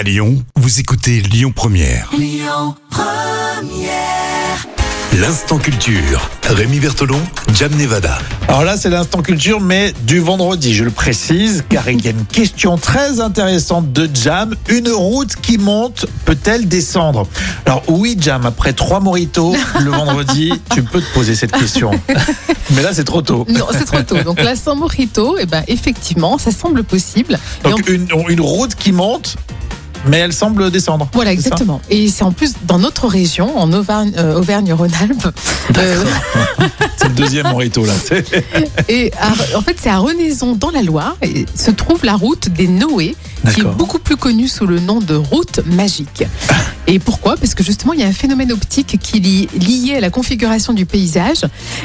[0.00, 2.10] À Lyon, vous écoutez Lyon Première.
[5.20, 6.30] L'instant culture.
[6.44, 7.20] Rémi Bertolon,
[7.52, 8.18] Jam Nevada.
[8.48, 12.12] Alors là, c'est l'instant culture, mais du vendredi, je le précise, car il y a
[12.12, 14.54] une question très intéressante de Jam.
[14.70, 17.28] Une route qui monte peut-elle descendre?
[17.66, 19.54] Alors oui, Jam, après trois moritos
[19.84, 21.90] le vendredi, tu peux te poser cette question.
[22.70, 23.44] Mais là, c'est trop tôt.
[23.50, 24.22] Non, c'est trop tôt.
[24.22, 27.38] Donc là, sans mojito, eh ben, effectivement, ça semble possible.
[27.64, 29.36] Donc une, une route qui monte,
[30.06, 31.08] mais elle semble descendre.
[31.12, 31.80] Voilà, exactement.
[31.90, 35.28] Et c'est en plus dans notre région, en Auvergne- euh, Auvergne-Rhône-Alpes.
[35.76, 36.04] Euh,
[36.96, 37.92] C'est le deuxième morito là.
[38.88, 42.50] Et à- en fait, c'est à Renaison, dans la Loire, et se trouve la route
[42.50, 43.16] des Noé,
[43.54, 46.24] qui est beaucoup plus connue sous le nom de route magique.
[46.86, 47.36] Et pourquoi?
[47.36, 49.48] Parce que justement, il y a un phénomène optique qui est li-
[49.86, 51.42] lié à la configuration du paysage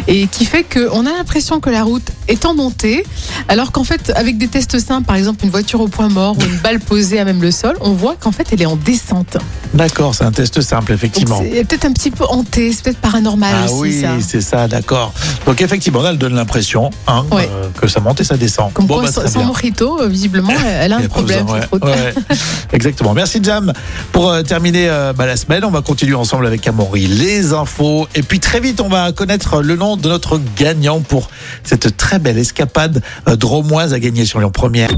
[0.08, 3.06] et qui fait qu'on a l'impression que la route est en montée,
[3.48, 6.42] alors qu'en fait, avec des tests simples, par exemple une voiture au point mort ou
[6.44, 9.38] une balle posée à même le sol, on voit qu'en fait, elle est en descente.
[9.74, 11.40] D'accord, c'est un test simple, Donc effectivement.
[11.42, 15.14] c'est peut-être un petit peu hanté, c'est peut-être paranormal Ah aussi oui, c'est ça, d'accord.
[15.46, 17.50] Donc effectivement, là, elle donne l'impression hein, Ouais.
[17.52, 18.72] euh, que ça monte et ça descend.
[18.74, 21.44] Comme Bon, quoi, bah, sans mojito, euh, visiblement, elle a un problème.
[21.46, 21.84] besoin, cette route.
[21.84, 21.92] ouais.
[21.92, 22.14] Ouais,
[22.74, 23.14] exactement.
[23.14, 23.74] Merci Jam.
[24.12, 28.08] Pour euh, terminer bah, la semaine, on va continuer ensemble avec Amaury les infos.
[28.16, 31.30] Et puis très vite, on va connaître le nom de notre gagnant pour
[31.64, 34.90] cette très belle escapade euh, dromoise à gagner sur Lyon Première.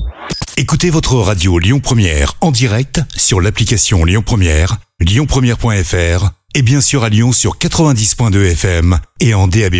[0.57, 7.03] Écoutez votre radio Lyon Première en direct sur l'application Lyon Première, lyonpremière.fr et bien sûr
[7.03, 9.75] à Lyon sur 90.2 FM et en DAB+.